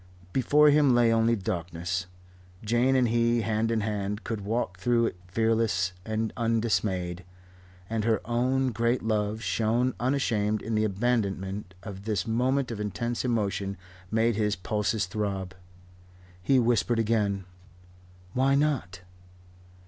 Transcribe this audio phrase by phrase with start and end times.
[0.33, 2.07] Before him lay only darkness.
[2.63, 7.23] Jane and he, hand in hand, could walk through it fearless and undismayed.
[7.87, 13.23] And her own great love, shown unashamed in the abandonment of this moment of intense
[13.23, 13.77] emotion'
[14.09, 15.53] made his pulses throb.
[16.41, 17.45] He whispered again:
[18.33, 19.01] "Why not?"